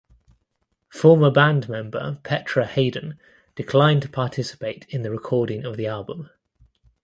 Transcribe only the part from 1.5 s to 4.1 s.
member Petra Haden declined to